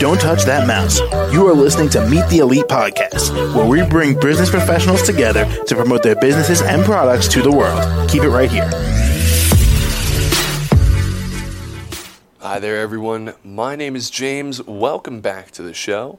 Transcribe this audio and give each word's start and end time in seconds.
Don't 0.00 0.20
touch 0.20 0.42
that 0.44 0.66
mouse. 0.66 0.98
You 1.32 1.46
are 1.46 1.54
listening 1.54 1.88
to 1.90 2.04
Meet 2.08 2.28
the 2.28 2.38
Elite 2.38 2.64
podcast, 2.64 3.32
where 3.54 3.64
we 3.64 3.88
bring 3.88 4.18
business 4.18 4.50
professionals 4.50 5.02
together 5.02 5.44
to 5.66 5.76
promote 5.76 6.02
their 6.02 6.16
businesses 6.16 6.62
and 6.62 6.84
products 6.84 7.28
to 7.28 7.42
the 7.42 7.52
world. 7.52 8.10
Keep 8.10 8.24
it 8.24 8.30
right 8.30 8.50
here. 8.50 8.68
Hi 12.40 12.58
there, 12.58 12.80
everyone. 12.80 13.34
My 13.44 13.76
name 13.76 13.94
is 13.94 14.10
James. 14.10 14.60
Welcome 14.66 15.20
back 15.20 15.52
to 15.52 15.62
the 15.62 15.74
show. 15.74 16.18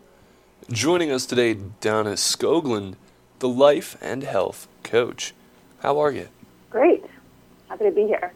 Joining 0.72 1.12
us 1.12 1.26
today, 1.26 1.54
Dana 1.54 2.12
Skoglund, 2.12 2.96
the 3.40 3.50
life 3.50 3.98
and 4.02 4.24
health 4.24 4.70
coach. 4.84 5.34
How 5.80 6.00
are 6.00 6.12
you? 6.12 6.30
Great. 6.70 7.04
Happy 7.68 7.84
to 7.84 7.92
be 7.92 8.08
here. 8.08 8.32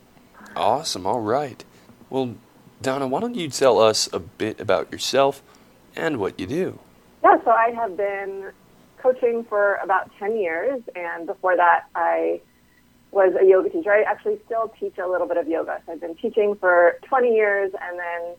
Awesome. 0.55 1.07
All 1.07 1.21
right. 1.21 1.63
Well, 2.09 2.35
Dana, 2.81 3.07
why 3.07 3.19
don't 3.19 3.35
you 3.35 3.49
tell 3.49 3.79
us 3.79 4.09
a 4.11 4.19
bit 4.19 4.59
about 4.59 4.91
yourself 4.91 5.43
and 5.95 6.17
what 6.17 6.39
you 6.39 6.47
do? 6.47 6.79
Yeah, 7.23 7.37
so 7.43 7.51
I 7.51 7.71
have 7.71 7.95
been 7.95 8.51
coaching 8.97 9.43
for 9.43 9.75
about 9.75 10.09
10 10.17 10.37
years, 10.37 10.81
and 10.95 11.27
before 11.27 11.55
that, 11.55 11.85
I 11.93 12.41
was 13.11 13.33
a 13.39 13.45
yoga 13.45 13.69
teacher. 13.69 13.91
I 13.91 14.01
actually 14.01 14.39
still 14.45 14.73
teach 14.79 14.97
a 14.97 15.07
little 15.07 15.27
bit 15.27 15.37
of 15.37 15.47
yoga. 15.47 15.81
So 15.85 15.93
I've 15.93 16.01
been 16.01 16.15
teaching 16.15 16.55
for 16.55 16.97
20 17.03 17.33
years, 17.33 17.71
and 17.79 17.99
then 17.99 18.35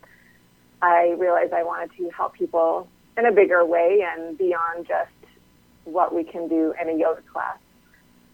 I 0.82 1.14
realized 1.18 1.52
I 1.52 1.62
wanted 1.62 1.90
to 1.98 2.10
help 2.10 2.34
people 2.34 2.88
in 3.16 3.26
a 3.26 3.32
bigger 3.32 3.64
way 3.64 4.04
and 4.04 4.36
beyond 4.36 4.88
just 4.88 5.10
what 5.84 6.14
we 6.14 6.24
can 6.24 6.48
do 6.48 6.74
in 6.80 6.88
a 6.88 6.94
yoga 6.94 7.22
class. 7.32 7.58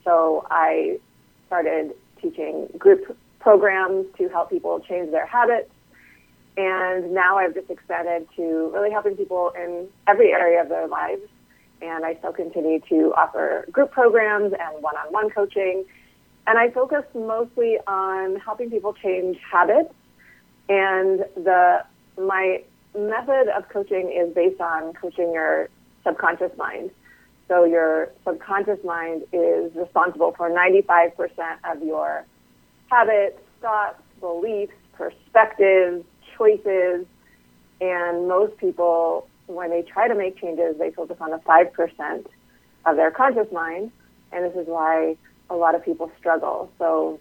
So 0.05 0.47
I 0.51 0.99
started 1.47 1.95
teaching 2.23 2.69
group 2.79 3.17
programs 3.47 4.07
to 4.19 4.29
help 4.29 4.51
people 4.51 4.81
change 4.81 5.11
their 5.11 5.27
habits 5.27 5.71
and 6.57 7.13
now 7.13 7.37
I've 7.37 7.55
just 7.55 7.71
expanded 7.71 8.27
to 8.37 8.71
really 8.73 8.91
helping 8.91 9.17
people 9.17 9.53
in 9.57 9.89
every 10.07 10.33
area 10.33 10.63
of 10.63 10.69
their 10.69 10.89
lives. 10.89 11.23
And 11.83 12.05
I 12.07 12.15
still 12.17 12.33
continue 12.33 12.81
to 12.89 13.13
offer 13.15 13.67
group 13.71 13.91
programs 13.91 14.55
and 14.59 14.83
one 14.83 14.97
on 14.97 15.13
one 15.13 15.29
coaching. 15.29 15.85
And 16.47 16.59
I 16.59 16.71
focus 16.71 17.05
mostly 17.15 17.77
on 17.87 18.37
helping 18.37 18.71
people 18.71 18.95
change 18.95 19.37
habits. 19.51 19.93
And 20.69 21.21
the 21.37 21.85
my 22.19 22.63
method 22.99 23.49
of 23.55 23.69
coaching 23.69 24.11
is 24.11 24.35
based 24.35 24.61
on 24.61 24.95
coaching 24.95 25.35
your 25.35 25.69
subconscious 26.05 26.57
mind. 26.57 26.91
So 27.49 27.65
your 27.65 28.11
subconscious 28.25 28.83
mind 28.83 29.25
is 29.33 29.75
responsible 29.75 30.33
for 30.35 30.49
95% 30.49 31.13
of 31.71 31.83
your 31.83 32.25
habits, 32.89 33.39
thoughts, 33.61 34.01
beliefs, 34.21 34.73
perspectives, 34.93 36.05
choices. 36.37 37.07
And 37.81 38.29
most 38.29 38.57
people, 38.59 39.29
when 39.47 39.71
they 39.71 39.83
try 39.83 40.09
to 40.09 40.15
make 40.15 40.41
changes, 40.41 40.77
they 40.79 40.91
focus 40.91 41.17
on 41.21 41.31
the 41.31 41.39
5% 41.39 42.27
of 42.87 42.97
their 42.97 43.11
conscious 43.11 43.51
mind. 43.53 43.91
And 44.33 44.45
this 44.45 44.57
is 44.57 44.67
why 44.67 45.17
a 45.51 45.57
lot 45.57 45.75
of 45.75 45.85
people 45.85 46.11
struggle. 46.19 46.71
So 46.79 47.21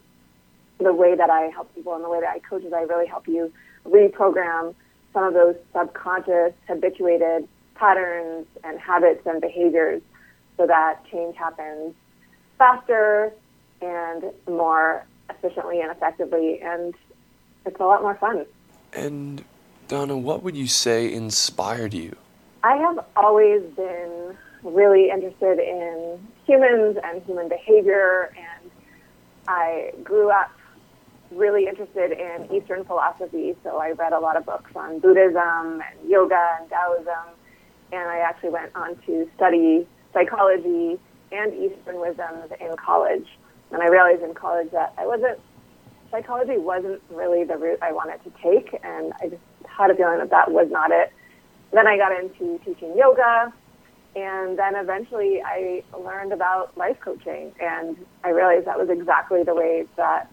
the 0.80 0.94
way 0.94 1.16
that 1.16 1.30
I 1.30 1.50
help 1.54 1.74
people 1.76 1.96
and 1.96 2.04
the 2.04 2.10
way 2.10 2.20
that 2.20 2.30
I 2.30 2.40
coach 2.40 2.64
is 2.64 2.74
I 2.74 2.82
really 2.82 3.08
help 3.08 3.28
you 3.28 3.52
reprogram 3.86 4.74
some 5.14 5.24
of 5.24 5.34
those 5.34 5.56
subconscious, 5.74 6.54
habituated 6.68 7.48
patterns 7.76 8.48
and 8.64 8.80
habits 8.80 9.22
and 9.26 9.40
behaviors 9.42 10.02
so 10.58 10.66
that 10.66 11.00
change 11.12 11.36
happens 11.36 11.94
faster 12.58 13.34
and 13.82 14.24
more 14.48 15.06
efficiently 15.30 15.82
and 15.82 15.92
effectively. 15.92 16.62
And 16.62 16.94
it's 17.66 17.80
a 17.80 17.84
lot 17.84 18.02
more 18.02 18.16
fun. 18.16 18.46
And 18.94 19.44
Dana, 19.88 20.18
what 20.18 20.44
would 20.44 20.56
you 20.56 20.68
say 20.68 21.12
inspired 21.12 21.94
you? 21.94 22.16
I 22.64 22.78
have 22.78 23.06
always 23.16 23.62
been 23.76 24.36
really 24.64 25.10
interested 25.12 25.60
in 25.60 26.20
humans 26.46 26.98
and 27.04 27.22
human 27.24 27.48
behavior, 27.48 28.34
and 28.36 28.72
I 29.48 29.92
grew 30.04 30.32
up 30.32 30.52
really 31.32 31.68
interested 31.68 32.12
in 32.12 32.52
Eastern 32.52 32.84
philosophy. 32.86 33.56
So 33.64 33.78
I 33.78 33.92
read 33.92 34.14
a 34.14 34.20
lot 34.20 34.38
of 34.38 34.46
books 34.46 34.72
on 34.76 35.00
Buddhism 35.00 35.82
and 35.82 36.10
yoga 36.10 36.58
and 36.60 36.70
Taoism, 36.70 37.36
and 37.92 38.10
I 38.10 38.20
actually 38.20 38.50
went 38.50 38.76
on 38.76 38.96
to 39.06 39.30
study 39.36 39.88
psychology 40.14 41.00
and 41.32 41.54
Eastern 41.54 42.00
wisdoms 42.00 42.52
in 42.60 42.76
college. 42.78 43.28
And 43.72 43.82
I 43.82 43.88
realized 43.88 44.22
in 44.22 44.34
college 44.34 44.72
that 44.72 44.94
I 44.98 45.06
wasn't 45.06 45.40
psychology 46.12 46.58
wasn't 46.58 47.02
really 47.10 47.44
the 47.44 47.58
route 47.58 47.80
I 47.82 47.92
wanted 47.92 48.24
to 48.24 48.32
take, 48.42 48.80
and 48.84 49.12
I 49.22 49.30
just 49.30 49.42
had 49.68 49.92
a 49.92 49.96
feeling 49.96 50.20
that 50.20 50.30
that 50.30 50.52
was 50.52 50.68
not 50.72 50.92
it. 50.92 51.12
Then 51.74 51.88
I 51.88 51.98
got 51.98 52.12
into 52.18 52.58
teaching 52.64 52.96
yoga, 52.96 53.52
and 54.16 54.58
then 54.58 54.76
eventually 54.76 55.42
I 55.44 55.84
learned 55.98 56.32
about 56.32 56.78
life 56.78 56.98
coaching, 57.02 57.52
and 57.60 57.98
I 58.24 58.30
realized 58.30 58.66
that 58.66 58.80
was 58.80 58.90
exactly 58.90 59.44
the 59.44 59.54
way 59.54 59.86
that 59.98 60.32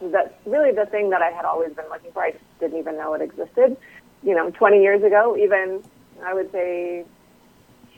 that's 0.00 0.34
really 0.46 0.72
the 0.72 0.86
thing 0.86 1.10
that 1.10 1.22
I 1.22 1.30
had 1.30 1.44
always 1.44 1.72
been 1.74 1.88
looking 1.90 2.10
for. 2.12 2.22
I 2.22 2.32
just 2.32 2.44
didn't 2.58 2.78
even 2.78 2.96
know 2.96 3.14
it 3.14 3.20
existed. 3.20 3.76
You 4.22 4.34
know, 4.34 4.50
20 4.50 4.82
years 4.82 5.02
ago, 5.02 5.36
even 5.36 5.82
I 6.24 6.34
would 6.34 6.50
say 6.50 7.04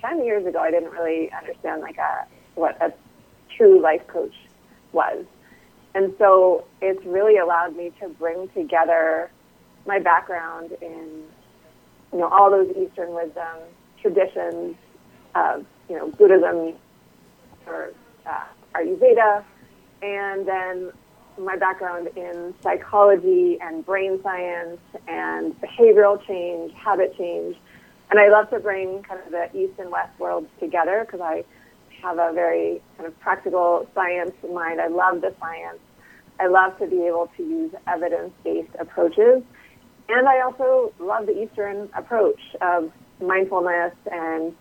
10 0.03 0.25
years 0.25 0.44
ago, 0.44 0.59
I 0.59 0.71
didn't 0.71 0.91
really 0.91 1.32
understand 1.32 1.81
like 1.81 1.97
a 1.97 2.26
what 2.56 2.76
a 2.82 2.92
true 3.56 3.81
life 3.81 4.06
coach 4.06 4.34
was. 4.92 5.25
And 5.94 6.14
so 6.19 6.64
it's 6.80 7.04
really 7.04 7.38
allowed 7.38 7.76
me 7.76 7.92
to 8.00 8.08
bring 8.08 8.48
together 8.48 9.30
my 9.86 9.98
background 9.98 10.72
in, 10.80 11.25
you 12.12 12.19
know, 12.19 12.28
all 12.28 12.50
those 12.50 12.70
Eastern 12.76 13.12
wisdom 13.14 13.58
traditions 14.00 14.76
of, 15.34 15.66
you 15.88 15.97
know, 15.97 16.08
Buddhism 16.10 16.75
or 17.66 17.92
uh, 18.26 18.44
Ayurveda, 18.75 19.44
and 20.03 20.47
then 20.47 20.92
my 21.38 21.56
background 21.56 22.09
in 22.16 22.54
psychology 22.62 23.59
and 23.60 23.84
brain 23.84 24.20
science 24.22 24.80
and 25.09 25.59
behavioral 25.60 26.24
change, 26.26 26.72
habit 26.74 27.16
change. 27.16 27.56
And 28.10 28.20
I 28.20 28.28
love 28.28 28.50
to 28.50 28.60
bring 28.60 29.03
kind 29.03 29.20
of 29.24 29.30
the 29.30 29.48
East 29.59 29.78
and 29.78 29.91
West 29.91 30.19
worlds 30.19 30.48
together 30.60 31.04
because 31.06 31.20
I 31.20 31.44
have 32.02 32.18
a 32.18 32.32
very 32.32 32.82
kind 32.96 33.06
of 33.06 33.18
practical 33.20 33.88
science 33.94 34.32
mind. 34.52 34.80
I 34.80 34.88
love 34.88 35.20
the 35.20 35.34
science. 35.40 35.78
I 36.40 36.48
love 36.48 36.76
to 36.78 36.86
be 36.86 37.06
able 37.06 37.30
to 37.36 37.42
use 37.42 37.72
evidence-based 37.86 38.74
approaches. 38.78 39.42
And 40.08 40.28
I 40.28 40.41
also 40.41 40.92
love 40.98 41.26
the 41.26 41.42
Eastern 41.42 41.88
approach 41.96 42.41
of 42.60 42.91
mindfulness 43.20 43.94
and 44.10 44.54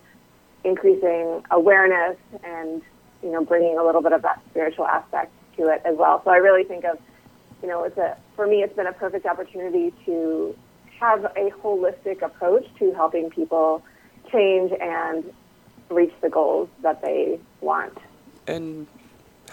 increasing 0.63 1.43
awareness 1.49 2.17
and, 2.43 2.81
you 3.23 3.31
know, 3.31 3.43
bringing 3.43 3.77
a 3.77 3.83
little 3.83 4.01
bit 4.01 4.13
of 4.13 4.21
that 4.21 4.41
spiritual 4.51 4.85
aspect 4.85 5.31
to 5.57 5.67
it 5.67 5.81
as 5.83 5.95
well. 5.97 6.21
So 6.23 6.31
I 6.31 6.37
really 6.37 6.63
think 6.63 6.85
of, 6.85 6.99
you 7.61 7.67
know, 7.67 7.83
it's 7.83 7.97
a, 7.97 8.17
for 8.35 8.45
me, 8.45 8.57
it's 8.63 8.75
been 8.75 8.87
a 8.87 8.93
perfect 8.93 9.25
opportunity 9.25 9.93
to 10.05 10.55
have 10.99 11.25
a 11.25 11.49
holistic 11.63 12.21
approach 12.21 12.65
to 12.77 12.93
helping 12.93 13.31
people 13.31 13.83
change 14.31 14.71
and 14.79 15.25
reach 15.91 16.13
the 16.21 16.29
goals 16.29 16.69
that 16.81 17.01
they 17.01 17.39
want. 17.59 17.97
And 18.47 18.87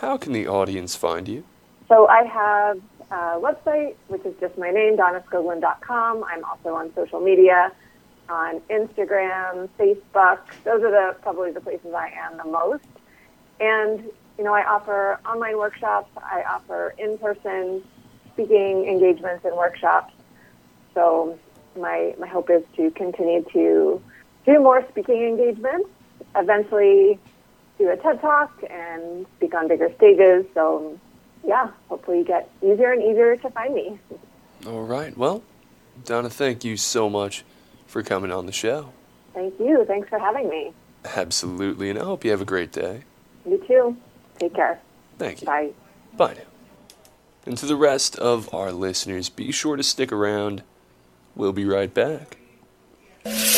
how 0.00 0.16
can 0.16 0.32
the 0.32 0.46
audience 0.46 0.94
find 0.94 1.28
you? 1.28 1.44
So 1.88 2.06
I 2.08 2.24
have 2.24 2.80
a 3.10 3.40
website, 3.40 3.94
which 4.08 4.24
is 4.24 4.34
just 4.40 4.56
my 4.58 4.70
name, 4.70 4.96
danaskoglund.com. 4.96 6.24
I'm 6.24 6.44
also 6.44 6.74
on 6.74 6.94
social 6.94 7.20
media, 7.20 7.72
on 8.28 8.60
Instagram, 8.70 9.68
Facebook. 9.78 10.38
Those 10.64 10.82
are 10.82 10.90
the 10.90 11.16
probably 11.22 11.52
the 11.52 11.60
places 11.60 11.92
I 11.94 12.12
am 12.16 12.36
the 12.36 12.44
most. 12.44 12.84
And 13.60 14.04
you 14.36 14.44
know, 14.44 14.54
I 14.54 14.64
offer 14.64 15.18
online 15.26 15.58
workshops. 15.58 16.10
I 16.16 16.44
offer 16.48 16.94
in-person 16.98 17.82
speaking 18.32 18.86
engagements 18.86 19.44
and 19.44 19.56
workshops. 19.56 20.14
So 20.94 21.38
my 21.76 22.14
my 22.18 22.26
hope 22.26 22.50
is 22.50 22.62
to 22.76 22.90
continue 22.92 23.42
to 23.52 24.00
do 24.46 24.60
more 24.60 24.84
speaking 24.90 25.22
engagements 25.24 25.88
eventually 26.38 27.18
do 27.78 27.90
a 27.90 27.96
TED 27.96 28.20
Talk 28.20 28.62
and 28.68 29.26
speak 29.36 29.54
on 29.54 29.68
bigger 29.68 29.92
stages. 29.96 30.44
So, 30.54 30.98
yeah, 31.44 31.70
hopefully 31.88 32.18
you 32.18 32.24
get 32.24 32.50
easier 32.62 32.92
and 32.92 33.02
easier 33.02 33.36
to 33.36 33.50
find 33.50 33.74
me. 33.74 33.98
All 34.66 34.82
right. 34.82 35.16
Well, 35.16 35.42
Dana, 36.04 36.30
thank 36.30 36.64
you 36.64 36.76
so 36.76 37.08
much 37.08 37.44
for 37.86 38.02
coming 38.02 38.32
on 38.32 38.46
the 38.46 38.52
show. 38.52 38.92
Thank 39.34 39.58
you. 39.60 39.84
Thanks 39.86 40.08
for 40.08 40.18
having 40.18 40.48
me. 40.48 40.72
Absolutely. 41.04 41.90
And 41.90 41.98
I 41.98 42.04
hope 42.04 42.24
you 42.24 42.30
have 42.32 42.40
a 42.40 42.46
great 42.46 42.72
day. 42.72 43.02
You 43.46 43.62
too. 43.66 43.96
Take 44.38 44.54
care. 44.54 44.80
Thank 45.18 45.42
you. 45.42 45.46
Bye. 45.46 45.70
Bye 46.16 46.34
now. 46.34 46.42
And 47.46 47.56
to 47.58 47.66
the 47.66 47.76
rest 47.76 48.16
of 48.18 48.52
our 48.52 48.72
listeners, 48.72 49.28
be 49.28 49.52
sure 49.52 49.76
to 49.76 49.82
stick 49.82 50.12
around. 50.12 50.62
We'll 51.34 51.52
be 51.52 51.64
right 51.64 51.92
back. 51.92 52.36